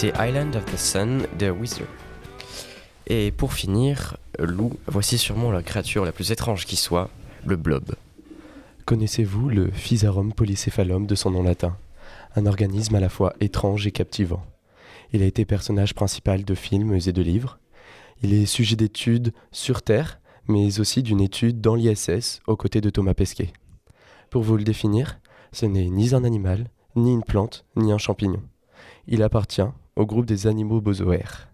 C'était 0.00 0.30
Island 0.30 0.56
of 0.56 0.64
the 0.64 0.78
Sun 0.78 1.26
de 1.38 1.50
Weezer. 1.50 1.86
Et 3.06 3.30
pour 3.32 3.52
finir, 3.52 4.16
Lou, 4.38 4.72
voici 4.86 5.18
sûrement 5.18 5.52
la 5.52 5.62
créature 5.62 6.06
la 6.06 6.12
plus 6.12 6.32
étrange 6.32 6.64
qui 6.64 6.76
soit, 6.76 7.10
le 7.44 7.56
blob. 7.56 7.94
Connaissez-vous 8.86 9.50
le 9.50 9.70
Physarum 9.70 10.32
polycéphalum 10.32 11.06
de 11.06 11.14
son 11.14 11.32
nom 11.32 11.42
latin? 11.42 11.76
Un 12.34 12.46
organisme 12.46 12.94
à 12.94 13.00
la 13.00 13.10
fois 13.10 13.34
étrange 13.40 13.86
et 13.86 13.90
captivant. 13.90 14.42
Il 15.12 15.22
a 15.22 15.26
été 15.26 15.44
personnage 15.44 15.94
principal 15.94 16.46
de 16.46 16.54
films 16.54 16.94
et 16.94 17.12
de 17.12 17.20
livres. 17.20 17.58
Il 18.22 18.32
est 18.32 18.46
sujet 18.46 18.76
d'études 18.76 19.34
sur 19.52 19.82
Terre, 19.82 20.18
mais 20.48 20.80
aussi 20.80 21.02
d'une 21.02 21.20
étude 21.20 21.60
dans 21.60 21.74
l'ISS 21.74 22.40
aux 22.46 22.56
côtés 22.56 22.80
de 22.80 22.88
Thomas 22.88 23.12
Pesquet. 23.12 23.52
Pour 24.30 24.44
vous 24.44 24.56
le 24.56 24.64
définir, 24.64 25.20
Ce 25.52 25.66
n'est 25.66 25.90
ni 25.90 26.14
un 26.14 26.24
animal, 26.24 26.70
ni 26.96 27.12
une 27.12 27.22
plante, 27.22 27.66
ni 27.76 27.92
un 27.92 27.98
champignon. 27.98 28.40
Il 29.06 29.22
appartient 29.22 29.68
au 30.00 30.06
groupe 30.06 30.24
des 30.26 30.46
animaux 30.46 30.80
bosoaires, 30.80 31.50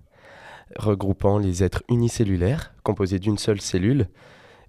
regroupant 0.76 1.38
les 1.38 1.64
êtres 1.64 1.82
unicellulaires, 1.88 2.74
composés 2.84 3.18
d'une 3.18 3.38
seule 3.38 3.60
cellule, 3.60 4.06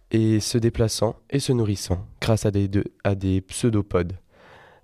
et 0.09 0.39
se 0.39 0.57
déplaçant 0.57 1.15
et 1.29 1.39
se 1.39 1.51
nourrissant 1.53 2.05
grâce 2.19 2.45
à 2.45 2.51
des, 2.51 2.67
de- 2.67 2.85
à 3.03 3.13
des 3.13 3.41
pseudopodes, 3.41 4.17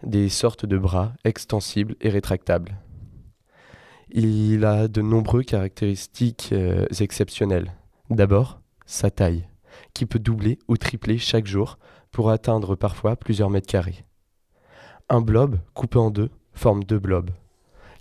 des 0.04 0.30
sortes 0.30 0.66
de 0.66 0.78
bras 0.78 1.14
extensibles 1.24 1.96
et 2.02 2.10
rétractables. 2.10 2.78
Il 4.12 4.64
a 4.64 4.88
de 4.88 5.02
nombreuses 5.02 5.46
caractéristiques 5.46 6.50
euh, 6.52 6.86
exceptionnelles. 7.00 7.74
D'abord, 8.12 8.62
sa 8.86 9.10
taille, 9.10 9.48
qui 9.96 10.06
peut 10.06 10.20
doubler 10.20 10.60
ou 10.68 10.78
tripler 10.78 11.18
chaque 11.18 11.48
jour 11.48 11.80
pour 12.12 12.30
atteindre 12.30 12.76
parfois 12.76 13.16
plusieurs 13.16 13.50
mètres 13.50 13.66
carrés. 13.72 14.06
Un 15.10 15.22
blob 15.22 15.58
coupé 15.74 15.98
en 15.98 16.12
deux 16.12 16.30
forme 16.54 16.84
deux 16.84 17.00
blobs, 17.00 17.32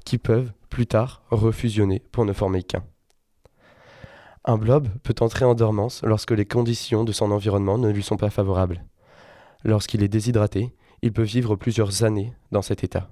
qui 0.04 0.18
peuvent 0.18 0.52
plus 0.72 0.86
tard 0.86 1.22
refusionner 1.28 2.02
pour 2.12 2.24
ne 2.24 2.32
former 2.32 2.62
qu'un. 2.62 2.82
Un 4.46 4.56
blob 4.56 4.88
peut 5.02 5.14
entrer 5.20 5.44
en 5.44 5.54
dormance 5.54 6.02
lorsque 6.02 6.30
les 6.30 6.46
conditions 6.46 7.04
de 7.04 7.12
son 7.12 7.30
environnement 7.30 7.76
ne 7.76 7.90
lui 7.90 8.02
sont 8.02 8.16
pas 8.16 8.30
favorables. 8.30 8.82
Lorsqu'il 9.64 10.02
est 10.02 10.08
déshydraté, 10.08 10.74
il 11.02 11.12
peut 11.12 11.24
vivre 11.24 11.56
plusieurs 11.56 12.04
années 12.04 12.32
dans 12.52 12.62
cet 12.62 12.84
état. 12.84 13.10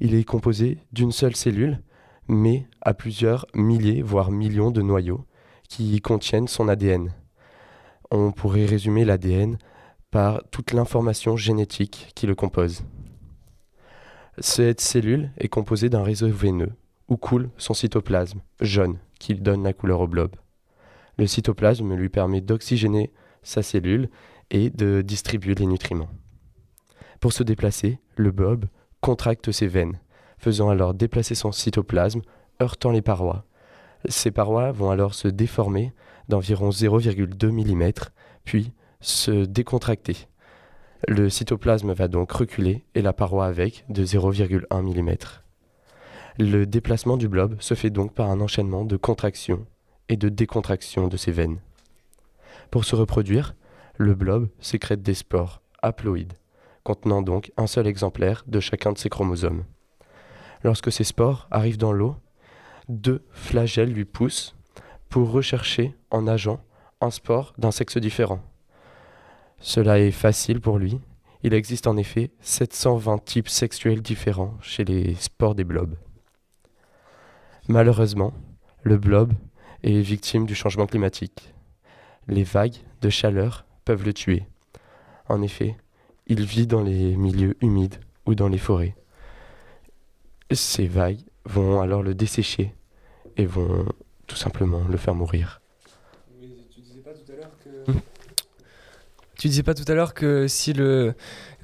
Il 0.00 0.12
est 0.16 0.24
composé 0.24 0.78
d'une 0.90 1.12
seule 1.12 1.36
cellule, 1.36 1.84
mais 2.26 2.66
à 2.80 2.94
plusieurs 2.94 3.46
milliers, 3.54 4.02
voire 4.02 4.32
millions 4.32 4.72
de 4.72 4.82
noyaux 4.82 5.24
qui 5.68 6.00
contiennent 6.00 6.48
son 6.48 6.66
ADN. 6.66 7.14
On 8.10 8.32
pourrait 8.32 8.66
résumer 8.66 9.04
l'ADN 9.04 9.56
par 10.10 10.42
toute 10.50 10.72
l'information 10.72 11.36
génétique 11.36 12.08
qui 12.16 12.26
le 12.26 12.34
compose. 12.34 12.82
Cette 14.40 14.80
cellule 14.80 15.32
est 15.38 15.48
composée 15.48 15.88
d'un 15.88 16.04
réseau 16.04 16.28
veineux 16.28 16.72
où 17.08 17.16
coule 17.16 17.50
son 17.56 17.74
cytoplasme, 17.74 18.40
jaune, 18.60 18.98
qui 19.18 19.34
donne 19.34 19.64
la 19.64 19.72
couleur 19.72 20.00
au 20.00 20.06
blob. 20.06 20.36
Le 21.16 21.26
cytoplasme 21.26 21.94
lui 21.94 22.08
permet 22.08 22.40
d'oxygéner 22.40 23.10
sa 23.42 23.62
cellule 23.62 24.08
et 24.50 24.70
de 24.70 25.02
distribuer 25.02 25.54
les 25.54 25.66
nutriments. 25.66 26.10
Pour 27.18 27.32
se 27.32 27.42
déplacer, 27.42 27.98
le 28.14 28.30
blob 28.30 28.66
contracte 29.00 29.50
ses 29.50 29.66
veines, 29.66 29.98
faisant 30.38 30.68
alors 30.68 30.94
déplacer 30.94 31.34
son 31.34 31.50
cytoplasme, 31.50 32.22
heurtant 32.62 32.92
les 32.92 33.02
parois. 33.02 33.44
Ces 34.08 34.30
parois 34.30 34.70
vont 34.70 34.90
alors 34.90 35.14
se 35.14 35.26
déformer 35.26 35.92
d'environ 36.28 36.70
0,2 36.70 37.50
mm, 37.50 37.92
puis 38.44 38.72
se 39.00 39.44
décontracter. 39.44 40.28
Le 41.06 41.30
cytoplasme 41.30 41.92
va 41.92 42.08
donc 42.08 42.32
reculer 42.32 42.84
et 42.96 43.02
la 43.02 43.12
paroi 43.12 43.46
avec 43.46 43.84
de 43.88 44.04
0,1 44.04 44.82
mm. 44.82 45.16
Le 46.40 46.66
déplacement 46.66 47.16
du 47.16 47.28
blob 47.28 47.56
se 47.60 47.74
fait 47.74 47.90
donc 47.90 48.14
par 48.14 48.30
un 48.30 48.40
enchaînement 48.40 48.84
de 48.84 48.96
contractions 48.96 49.64
et 50.08 50.16
de 50.16 50.28
décontractions 50.28 51.06
de 51.06 51.16
ses 51.16 51.30
veines. 51.30 51.60
Pour 52.72 52.84
se 52.84 52.96
reproduire, 52.96 53.54
le 53.96 54.14
blob 54.14 54.48
sécrète 54.58 55.02
des 55.02 55.14
spores 55.14 55.62
haploïdes, 55.82 56.34
contenant 56.82 57.22
donc 57.22 57.52
un 57.56 57.68
seul 57.68 57.86
exemplaire 57.86 58.42
de 58.48 58.58
chacun 58.58 58.92
de 58.92 58.98
ses 58.98 59.08
chromosomes. 59.08 59.64
Lorsque 60.64 60.90
ces 60.90 61.04
spores 61.04 61.46
arrivent 61.52 61.78
dans 61.78 61.92
l'eau, 61.92 62.16
deux 62.88 63.24
flagelles 63.30 63.92
lui 63.92 64.04
poussent 64.04 64.56
pour 65.08 65.30
rechercher 65.30 65.94
en 66.10 66.22
nageant 66.22 66.60
un 67.00 67.10
spore 67.10 67.54
d'un 67.56 67.70
sexe 67.70 67.98
différent. 67.98 68.40
Cela 69.60 69.98
est 69.98 70.12
facile 70.12 70.60
pour 70.60 70.78
lui. 70.78 71.00
Il 71.42 71.54
existe 71.54 71.86
en 71.86 71.96
effet 71.96 72.30
720 72.40 73.24
types 73.24 73.48
sexuels 73.48 74.02
différents 74.02 74.56
chez 74.60 74.84
les 74.84 75.14
spores 75.14 75.54
des 75.54 75.64
blobs. 75.64 75.96
Malheureusement, 77.68 78.32
le 78.82 78.96
blob 78.96 79.32
est 79.82 80.00
victime 80.00 80.46
du 80.46 80.54
changement 80.54 80.86
climatique. 80.86 81.54
Les 82.26 82.42
vagues 82.42 82.76
de 83.00 83.10
chaleur 83.10 83.66
peuvent 83.84 84.04
le 84.04 84.12
tuer. 84.12 84.46
En 85.28 85.42
effet, 85.42 85.76
il 86.26 86.44
vit 86.44 86.66
dans 86.66 86.82
les 86.82 87.16
milieux 87.16 87.56
humides 87.60 87.96
ou 88.26 88.34
dans 88.34 88.48
les 88.48 88.58
forêts. 88.58 88.96
Ces 90.50 90.86
vagues 90.86 91.20
vont 91.44 91.80
alors 91.80 92.02
le 92.02 92.14
dessécher 92.14 92.74
et 93.36 93.46
vont 93.46 93.86
tout 94.26 94.36
simplement 94.36 94.84
le 94.88 94.96
faire 94.96 95.14
mourir. 95.14 95.60
Tu 96.70 96.80
disais 96.80 97.00
pas 97.00 97.12
tout 97.12 97.32
à 97.32 97.36
l'heure 97.36 97.52
que. 97.62 97.92
Tu 99.38 99.48
disais 99.48 99.62
pas 99.62 99.74
tout 99.74 99.84
à 99.90 99.94
l'heure 99.94 100.14
que 100.14 100.46
si 100.48 100.72
le 100.72 101.14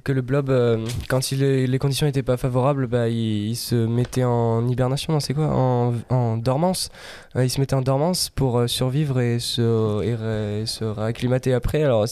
que 0.04 0.12
le 0.12 0.20
blob, 0.20 0.50
euh, 0.50 0.86
quand 1.08 1.30
les 1.30 1.78
conditions 1.78 2.06
n'étaient 2.06 2.22
pas 2.22 2.36
favorables, 2.36 2.86
bah, 2.86 3.08
il, 3.08 3.56
se 3.56 3.74
mettait 3.74 4.22
en 4.22 4.68
hibernation, 4.68 5.18
c'est 5.18 5.32
quoi 5.32 5.46
en, 5.46 6.36
dormance. 6.36 6.90
Euh, 7.36 7.44
il 7.44 7.50
se 7.50 7.58
mettait 7.58 7.74
en 7.74 7.80
dormance 7.80 8.28
pour 8.28 8.58
euh, 8.58 8.66
survivre 8.66 9.18
et 9.20 9.38
se, 9.38 10.02
et 10.02 10.66
se 10.66 10.84
réacclimater 10.84 11.54
après. 11.54 11.82
Alors 11.82 12.04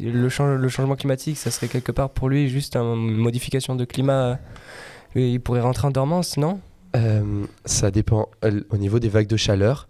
le, 0.00 0.28
chan- 0.28 0.54
le 0.54 0.68
changement 0.68 0.94
climatique, 0.94 1.36
ça 1.36 1.50
serait 1.50 1.66
quelque 1.66 1.90
part 1.90 2.10
pour 2.10 2.28
lui 2.28 2.48
juste 2.48 2.76
une 2.76 3.16
modification 3.16 3.74
de 3.74 3.84
climat. 3.84 4.38
Il 5.16 5.40
pourrait 5.40 5.60
rentrer 5.60 5.88
en 5.88 5.90
dormance, 5.90 6.36
non? 6.36 6.60
Ça 7.64 7.90
dépend. 7.90 8.28
Au 8.70 8.76
niveau 8.76 9.00
des 9.00 9.08
vagues 9.08 9.26
de 9.26 9.36
chaleur, 9.36 9.88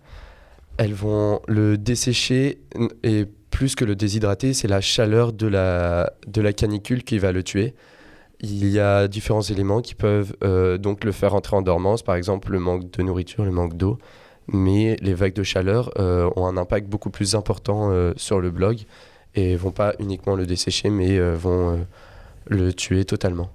elles 0.79 0.95
vont 0.95 1.41
le 1.47 1.77
dessécher 1.77 2.59
et 3.03 3.27
plus 3.51 3.75
que 3.75 3.85
le 3.85 3.97
déshydrater, 3.97 4.55
c'est 4.55 4.69
la 4.69 4.81
chaleur 4.81 5.33
de 5.33 5.47
la, 5.47 6.13
de 6.27 6.41
la 6.41 6.53
canicule 6.53 7.03
qui 7.03 7.19
va 7.19 7.33
le 7.33 7.43
tuer. 7.43 7.75
Il 8.41 8.67
y 8.69 8.79
a 8.79 9.07
différents 9.07 9.43
éléments 9.43 9.83
qui 9.83 9.95
peuvent 9.95 10.35
euh, 10.43 10.79
donc 10.79 11.05
le 11.05 11.13
faire 11.13 11.35
entrer 11.35 11.57
en 11.57 11.63
dormance, 11.63 12.03
par 12.03 12.15
exemple 12.15 12.53
le 12.53 12.59
manque 12.59 12.91
de 12.91 13.03
nourriture, 13.03 13.45
le 13.45 13.51
manque 13.51 13.77
d'eau. 13.77 13.99
Mais 14.49 14.97
les 15.01 15.15
vagues 15.15 15.35
de 15.35 15.43
chaleur 15.43 15.91
euh, 15.99 16.31
ont 16.37 16.47
un 16.47 16.57
impact 16.57 16.89
beaucoup 16.89 17.11
plus 17.11 17.35
important 17.35 17.91
euh, 17.91 18.13
sur 18.17 18.41
le 18.41 18.51
blog 18.51 18.79
et 19.35 19.55
vont 19.57 19.71
pas 19.71 19.95
uniquement 20.01 20.35
le 20.35 20.47
dessécher, 20.47 20.91
mais 20.91 21.21
vont 21.35 21.87
le 22.49 22.73
tuer 22.73 23.05
totalement. 23.05 23.51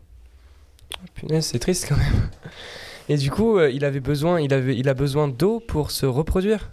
Punaise, 1.16 1.48
c'est 1.48 1.60
triste 1.60 1.88
quand 1.90 1.98
même. 1.98 2.30
Et 3.10 3.18
du 3.18 3.30
coup, 3.30 3.60
il 3.60 3.84
avait 3.84 4.00
besoin, 4.00 4.40
il 4.40 4.54
avait, 4.54 4.78
il 4.78 4.88
a 4.88 4.94
besoin 4.94 5.28
d'eau 5.28 5.60
pour 5.60 5.92
se 5.92 6.06
reproduire? 6.06 6.70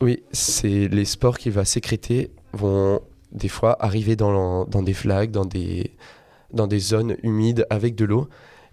Oui, 0.00 0.22
c'est 0.32 0.88
les 0.88 1.04
spores 1.04 1.38
qu'il 1.38 1.52
va 1.52 1.64
sécréter 1.64 2.30
vont 2.52 3.00
des 3.32 3.48
fois 3.48 3.76
arriver 3.84 4.16
dans, 4.16 4.64
dans 4.64 4.82
des 4.82 4.94
flaques, 4.94 5.30
dans 5.30 5.44
des, 5.44 5.92
dans 6.52 6.66
des 6.66 6.78
zones 6.78 7.16
humides 7.22 7.66
avec 7.70 7.94
de 7.94 8.06
l'eau. 8.06 8.28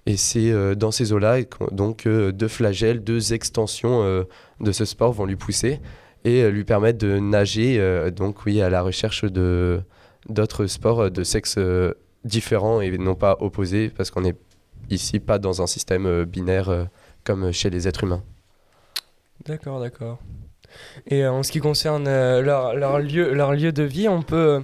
Et 0.05 0.15
c'est 0.15 0.51
euh, 0.51 0.73
dans 0.73 0.91
ces 0.91 1.11
eaux-là, 1.11 1.39
donc 1.71 2.05
euh, 2.05 2.31
deux 2.31 2.47
flagelles, 2.47 3.03
deux 3.03 3.33
extensions 3.33 4.03
euh, 4.03 4.23
de 4.61 4.71
ce 4.71 4.85
sport 4.85 5.11
vont 5.11 5.25
lui 5.25 5.35
pousser 5.35 5.81
et 6.23 6.43
euh, 6.43 6.49
lui 6.49 6.63
permettre 6.63 6.97
de 6.97 7.19
nager, 7.19 7.77
donc 8.15 8.45
oui, 8.45 8.61
à 8.61 8.69
la 8.69 8.81
recherche 8.81 9.25
de 9.25 9.81
d'autres 10.29 10.65
sports 10.67 11.11
de 11.11 11.23
sexe 11.23 11.57
différents 12.23 12.79
et 12.79 12.97
non 12.97 13.15
pas 13.15 13.37
opposés, 13.41 13.89
parce 13.89 14.11
qu'on 14.11 14.21
n'est 14.21 14.35
ici 14.89 15.19
pas 15.19 15.39
dans 15.39 15.61
un 15.61 15.67
système 15.67 16.23
binaire 16.23 16.87
comme 17.25 17.51
chez 17.51 17.69
les 17.69 17.87
êtres 17.87 18.05
humains. 18.05 18.23
D'accord, 19.45 19.79
d'accord. 19.79 20.19
Et 21.07 21.23
euh, 21.23 21.31
en 21.31 21.43
ce 21.43 21.51
qui 21.51 21.59
concerne 21.59 22.05
euh, 22.07 22.41
leur, 22.41 22.99
lieu, 22.99 23.33
leur 23.33 23.53
lieu 23.53 23.71
de 23.71 23.83
vie, 23.83 24.07
on 24.07 24.21
peut, 24.21 24.61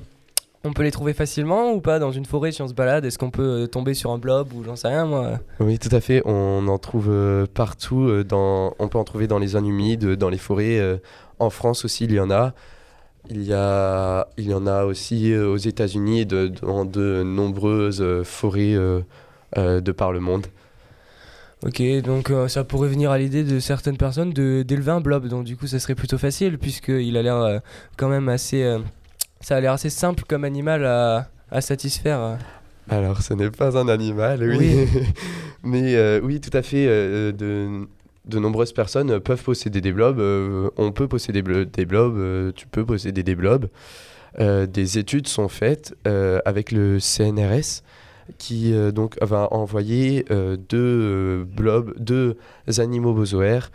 on 0.63 0.73
peut 0.73 0.84
les 0.84 0.91
trouver 0.91 1.13
facilement 1.13 1.71
ou 1.71 1.82
pas 1.82 1.99
dans 1.99 2.12
une 2.12 2.26
forêt 2.26 2.52
si 2.52 2.62
on 2.62 2.67
se 2.67 2.73
balade? 2.73 3.06
Est-ce 3.06 3.17
qu'on 3.17 3.32
peut 3.32 3.63
euh, 3.63 3.67
tomber 3.67 3.93
sur 3.93 4.12
un 4.12 4.17
blob 4.17 4.54
ou 4.54 4.63
j'en 4.63 4.76
sais 4.76 4.88
rien 4.88 5.06
moi? 5.06 5.39
Oui, 5.60 5.80
tout 5.80 5.93
à 5.95 6.02
fait. 6.02 6.21
On 6.26 6.67
en 6.67 6.78
trouve 6.78 7.12
partout. 7.54 8.10
On 8.32 8.88
peut 8.88 8.97
en 8.97 9.04
trouver 9.04 9.28
dans 9.28 9.39
les 9.39 9.47
zones 9.47 9.67
humides, 9.67 10.15
dans 10.15 10.30
les 10.30 10.38
forêts. 10.38 10.99
en 11.39 11.49
France 11.49 11.86
aussi, 11.86 12.06
il 12.06 12.13
y 12.13 12.19
en 12.19 12.32
a. 12.32 12.54
Il 13.30 13.43
y, 13.43 13.54
a... 13.54 14.28
il 14.38 14.49
y 14.49 14.54
en 14.54 14.67
a 14.67 14.84
aussi 14.84 15.34
aux 15.34 15.56
États-Unis 15.56 16.21
et 16.21 16.26
dans 16.26 16.84
de 16.84 17.23
nombreuses 17.23 18.04
forêts 18.23 18.76
de 19.56 19.91
par 19.91 20.12
le 20.12 20.19
monde. 20.19 20.47
Ok, 21.65 21.82
donc 22.04 22.30
euh, 22.30 22.47
ça 22.49 22.63
pourrait 22.65 22.89
venir 22.89 23.12
à 23.12 23.17
l'idée 23.17 23.43
de 23.43 23.60
certaines 23.60 23.95
personnes 23.97 24.32
de 24.34 24.63
d'élever 24.63 24.91
un 24.91 24.99
blob, 24.99 25.28
donc 25.28 25.45
du 25.45 25.56
coup 25.56 25.65
ça 25.67 25.80
serait 25.80 25.95
plutôt 25.95 26.17
facile 26.17 26.58
puisqu'il 26.58 27.15
a 27.15 27.21
l'air 27.21 27.38
euh, 27.38 27.60
quand 27.95 28.10
même 28.10 28.28
assez... 28.28 28.63
euh, 28.63 28.80
ça 29.39 29.56
a 29.56 29.62
l'air 29.62 29.71
assez 29.71 29.89
simple 29.89 30.23
comme 30.28 30.43
animal 30.43 30.86
à, 30.86 31.30
à 31.52 31.62
satisfaire. 31.62 32.38
Alors, 32.89 33.21
ce 33.21 33.34
n'est 33.34 33.49
pas 33.49 33.78
un 33.78 33.88
animal, 33.88 34.43
oui. 34.43 34.88
Mais 35.63 36.19
oui, 36.19 36.41
tout 36.41 36.56
à 36.56 36.62
fait. 36.62 36.86
de, 36.86 37.88
de 38.26 38.39
nombreuses 38.39 38.73
personnes 38.73 39.19
peuvent 39.21 39.41
posséder 39.43 39.80
des 39.80 39.93
blobs. 39.93 40.19
on 40.78 40.91
peut 40.91 41.08
posséder 41.08 41.41
blo- 41.41 41.63
des 41.65 41.86
blobs. 41.86 42.54
tu 42.56 42.67
peux 42.67 42.86
posséder 42.86 43.23
des 43.23 43.36
blobs. 43.36 43.67
Des 44.39 44.97
études 44.97 45.28
sont 45.30 45.47
faites 45.47 45.93
avec 46.45 46.71
le 46.73 46.99
CNRS 46.99 47.84
qui 48.38 48.73
euh, 48.73 48.91
donc 48.91 49.17
va 49.21 49.47
envoyer 49.51 50.25
euh, 50.31 50.57
deux 50.57 50.77
euh, 50.77 51.43
blobs, 51.45 51.93
deux 51.97 52.38
animaux 52.77 53.13
bosoaires 53.13 53.71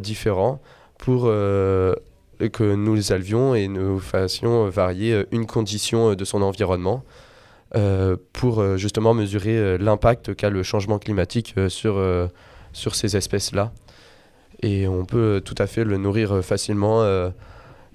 différents 0.00 0.62
pour 0.96 1.24
que 1.24 2.74
nous 2.74 2.94
les 2.94 3.12
alvions 3.12 3.54
et 3.54 3.68
nous 3.68 3.98
fassions 3.98 4.66
varier 4.70 5.26
une 5.30 5.44
condition 5.44 6.14
de 6.14 6.24
son 6.24 6.40
environnement. 6.40 7.04
pour 8.32 8.78
justement 8.78 9.12
mesurer 9.12 9.76
l'impact 9.76 10.34
qu'a 10.34 10.48
le 10.48 10.62
changement 10.62 10.98
climatique 10.98 11.54
sur, 11.68 12.02
sur 12.72 12.94
ces 12.94 13.14
espèces-là. 13.14 13.72
Et 14.62 14.88
on 14.88 15.04
peut 15.04 15.42
tout 15.44 15.56
à 15.58 15.66
fait 15.66 15.84
le 15.84 15.98
nourrir 15.98 16.42
facilement. 16.42 17.04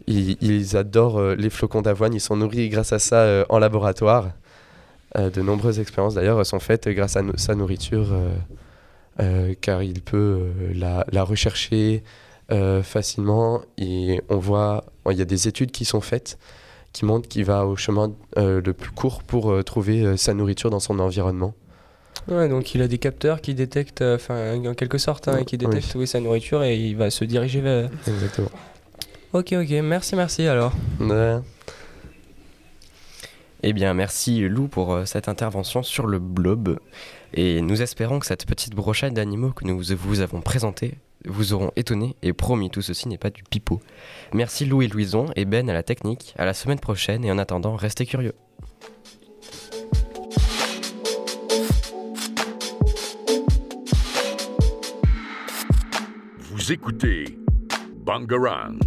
ils, 0.06 0.78
adorent 0.78 1.34
les 1.34 1.50
flocons 1.50 1.82
d'avoine, 1.82 2.14
ils 2.14 2.22
sont 2.22 2.38
nourris 2.38 2.70
grâce 2.70 2.94
à 2.94 3.00
ça 3.00 3.46
en 3.50 3.58
laboratoire. 3.58 4.30
Euh, 5.18 5.30
de 5.30 5.42
nombreuses 5.42 5.80
expériences 5.80 6.16
d'ailleurs 6.16 6.44
sont 6.46 6.60
faites 6.60 6.88
grâce 6.90 7.16
à 7.18 7.22
no- 7.22 7.38
sa 7.38 7.54
nourriture, 7.56 8.10
euh, 8.14 8.30
euh, 9.20 9.54
car 9.62 9.84
il 9.84 10.02
peut 10.02 10.40
la, 10.74 11.06
la 11.12 11.24
rechercher 11.24 12.04
facilement. 12.84 13.62
Et 13.78 14.22
on 14.30 14.38
voit, 14.38 14.86
il 15.10 15.18
y 15.18 15.22
a 15.22 15.26
des 15.26 15.48
études 15.48 15.72
qui 15.72 15.86
sont 15.86 16.02
faites 16.02 16.38
qui 16.92 17.06
montrent 17.06 17.28
qu'il 17.28 17.44
va 17.46 17.66
au 17.66 17.76
chemin 17.76 18.12
le 18.38 18.62
plus 18.72 18.92
court 18.92 19.24
pour 19.24 19.64
trouver 19.64 20.16
sa 20.18 20.34
nourriture 20.36 20.70
dans 20.70 20.80
son 20.80 21.00
environnement. 21.00 21.56
Ouais, 22.28 22.48
donc 22.48 22.74
il 22.76 22.82
a 22.84 22.88
des 22.88 23.00
capteurs 23.00 23.42
qui 23.42 23.54
détectent, 23.56 24.02
euh, 24.04 24.16
enfin 24.16 24.56
en 24.66 24.74
quelque 24.76 24.98
sorte, 25.00 25.28
hein, 25.28 25.44
qui 25.44 25.56
Oui. 25.56 25.66
détectent 25.66 25.96
où 25.96 26.04
est 26.04 26.06
sa 26.06 26.20
nourriture 26.20 26.64
et 26.64 26.78
il 26.78 26.96
va 26.96 27.10
se 27.10 27.26
diriger 27.26 27.60
vers. 27.62 27.90
Exactement. 28.08 28.50
Ok, 29.34 29.54
ok, 29.54 29.70
merci, 29.84 30.16
merci 30.16 30.46
alors. 30.48 30.72
Ouais. 31.00 31.40
Eh 33.66 33.72
bien, 33.72 33.94
merci 33.94 34.42
Lou 34.42 34.68
pour 34.68 34.94
euh, 34.94 35.06
cette 35.06 35.30
intervention 35.30 35.84
sur 35.84 36.06
le 36.06 36.20
blob. 36.20 36.80
Et 37.34 37.62
nous 37.62 37.82
espérons 37.82 38.20
que 38.20 38.26
cette 38.26 38.46
petite 38.46 38.76
brochette 38.76 39.14
d'animaux 39.14 39.52
que 39.52 39.66
nous 39.66 39.80
vous 39.80 40.20
avons 40.20 40.42
présentée 40.42 40.96
vous 41.26 41.54
auront 41.54 41.72
étonné 41.78 42.18
et 42.22 42.34
promis, 42.34 42.70
tout 42.70 42.82
ceci 42.82 43.08
n'est 43.08 43.18
pas 43.18 43.30
du 43.30 43.44
pipeau. 43.44 43.80
Merci 44.34 44.66
Lou 44.66 44.82
et 44.82 44.90
Louison 44.90 45.28
et 45.38 45.46
Ben 45.46 45.70
à 45.70 45.74
la 45.74 45.82
technique. 45.82 46.34
À 46.38 46.44
la 46.44 46.54
semaine 46.54 46.80
prochaine 46.80 47.24
et 47.24 47.32
en 47.32 47.38
attendant, 47.38 47.78
restez 47.78 48.06
curieux. 48.06 48.34
Vous 56.38 56.74
écoutez 56.74 57.40
Bangarang. 57.96 58.80